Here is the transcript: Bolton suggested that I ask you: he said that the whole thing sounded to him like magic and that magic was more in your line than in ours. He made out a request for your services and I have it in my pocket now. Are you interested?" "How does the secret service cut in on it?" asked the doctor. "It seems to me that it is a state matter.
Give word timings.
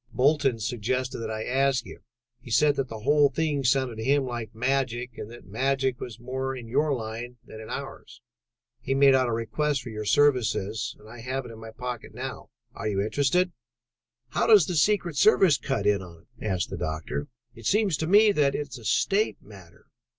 Bolton 0.11 0.57
suggested 0.59 1.19
that 1.19 1.29
I 1.29 1.43
ask 1.43 1.85
you: 1.85 1.99
he 2.39 2.49
said 2.49 2.75
that 2.77 2.87
the 2.87 3.01
whole 3.01 3.29
thing 3.29 3.63
sounded 3.63 3.97
to 3.97 4.03
him 4.03 4.23
like 4.25 4.55
magic 4.55 5.15
and 5.15 5.29
that 5.29 5.45
magic 5.45 5.99
was 5.99 6.19
more 6.19 6.55
in 6.55 6.67
your 6.67 6.91
line 6.91 7.37
than 7.45 7.61
in 7.61 7.69
ours. 7.69 8.19
He 8.79 8.95
made 8.95 9.13
out 9.13 9.27
a 9.27 9.31
request 9.31 9.83
for 9.83 9.89
your 9.91 10.05
services 10.05 10.95
and 10.97 11.07
I 11.07 11.19
have 11.19 11.45
it 11.45 11.51
in 11.51 11.59
my 11.59 11.69
pocket 11.69 12.15
now. 12.15 12.49
Are 12.73 12.87
you 12.87 12.99
interested?" 12.99 13.51
"How 14.29 14.47
does 14.47 14.65
the 14.65 14.73
secret 14.73 15.17
service 15.17 15.59
cut 15.59 15.85
in 15.85 16.01
on 16.01 16.23
it?" 16.23 16.45
asked 16.47 16.71
the 16.71 16.77
doctor. 16.77 17.27
"It 17.53 17.67
seems 17.67 17.95
to 17.97 18.07
me 18.07 18.31
that 18.31 18.55
it 18.55 18.69
is 18.69 18.79
a 18.79 18.85
state 18.85 19.37
matter. 19.39 19.85